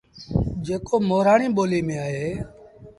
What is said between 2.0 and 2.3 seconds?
اهي